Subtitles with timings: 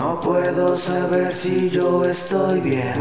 [0.00, 2.94] No puedo saber si yo estoy bien.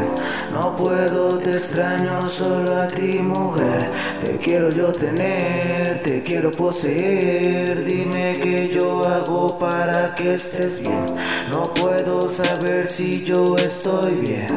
[0.51, 3.89] No puedo, te extraño solo a ti, mujer.
[4.19, 7.85] Te quiero yo tener, te quiero poseer.
[7.85, 11.05] Dime qué yo hago para que estés bien.
[11.49, 14.49] No puedo saber si yo estoy bien.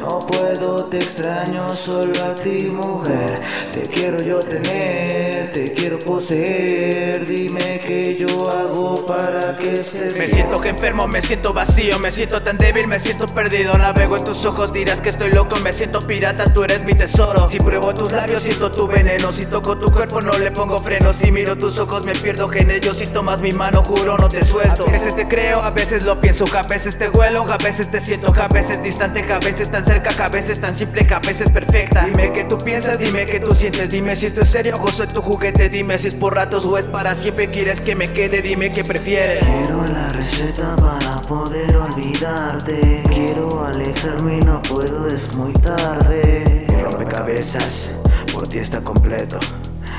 [0.00, 3.42] No puedo, te extraño solo a ti, mujer.
[3.74, 7.26] Te quiero yo tener, te quiero poseer.
[7.26, 10.34] Dime qué yo hago para que estés Me bien.
[10.34, 13.76] siento que enfermo, me siento vacío, me siento tan débil, me siento perdido.
[13.76, 17.48] Navego en tus ojos, dirás que estoy loco, me siento pirata, tú eres mi tesoro.
[17.48, 19.32] Si pruebo tus labios, siento tu veneno.
[19.32, 21.16] Si toco tu cuerpo, no le pongo frenos.
[21.16, 22.98] Si miro tus ojos, me pierdo que en ellos.
[22.98, 24.86] Si tomas mi mano, juro, no te suelto.
[24.86, 28.00] A veces te creo, a veces lo pienso, a veces te huelo, a veces te
[28.00, 32.04] siento, a veces distante, a veces tan cerca, a veces tan simple, a veces perfecta.
[32.04, 35.08] Dime qué tú piensas, dime qué tú sientes, dime si esto es serio o soy
[35.08, 37.50] tu juguete, dime si es por ratos o es para siempre.
[37.50, 39.44] Quieres que me quede, dime qué prefieres.
[39.44, 43.02] Quiero la receta para poder olvidarte.
[43.12, 46.66] Quiero alejarme y no puedo, es muy tarde.
[46.68, 47.90] Mi rompecabezas
[48.32, 49.38] por ti está completo.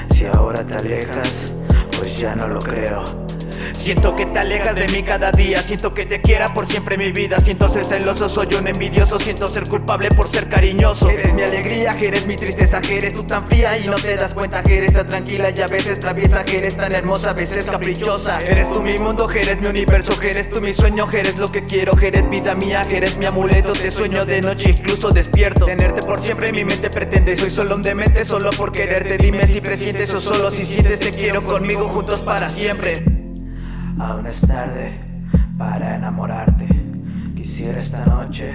[0.09, 1.55] Si ahora te alejas,
[1.97, 3.22] pues ya no lo creo.
[3.75, 7.11] Siento que te alejas de mí cada día, siento que te quiera por siempre mi
[7.11, 11.09] vida, siento ser celoso, soy un envidioso, siento ser culpable por ser cariñoso.
[11.09, 14.61] Eres mi alegría, eres mi tristeza, eres tú tan fría y no te das cuenta,
[14.61, 18.42] eres tan tranquila y a veces traviesa, eres tan hermosa, a veces caprichosa.
[18.42, 21.98] Eres tú mi mundo, eres mi universo, eres tú mi sueño, eres lo que quiero,
[22.00, 25.66] eres vida mía, eres mi amuleto, te sueño de noche, incluso despierto.
[25.66, 29.61] Tenerte por siempre mi mente pretende, soy solo un demente, solo por quererte, dime si
[29.61, 33.12] presientes o solo si sientes te quiero conmigo juntos para siempre.
[33.99, 34.99] Aún es tarde
[35.58, 36.67] para enamorarte.
[37.36, 38.54] Quisiera esta noche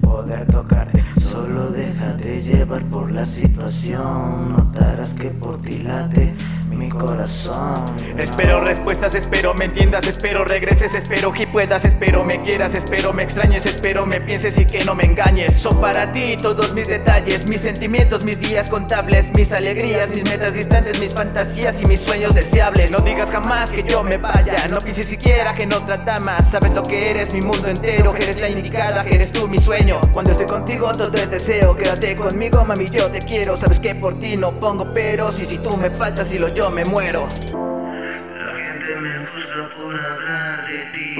[0.00, 1.02] poder tocarte.
[1.20, 4.50] Solo déjate llevar por la situación.
[4.50, 6.34] Notarás que por ti late
[6.76, 7.84] mi corazón.
[8.18, 13.22] Espero respuestas, espero me entiendas, espero regreses, espero que puedas, espero me quieras, espero me
[13.22, 15.54] extrañes, espero me pienses y que no me engañes.
[15.54, 20.54] Son para ti todos mis detalles, mis sentimientos, mis días contables, mis alegrías, mis metas
[20.54, 22.90] distantes, mis fantasías y mis sueños deseables.
[22.90, 26.50] No digas jamás que yo me vaya, no pienses siquiera que no trata más.
[26.50, 30.00] Sabes lo que eres, mi mundo entero, eres la indicada, eres tú mi sueño.
[30.12, 33.56] Cuando esté contigo todo es deseo, quédate conmigo, mami, yo te quiero.
[33.56, 36.84] Sabes que por ti no pongo peros y si tú me faltas y lo me
[36.84, 37.28] muero.
[37.28, 41.14] La gente me juzga por hablar de ti.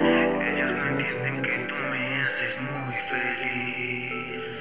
[0.00, 4.60] Ellos me dicen que tú me haces muy feliz.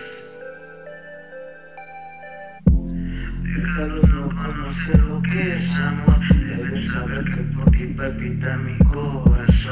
[3.55, 6.19] Déjalos no conocer lo que es amor.
[6.47, 9.64] Deben saber que por ti palpita mi corazón.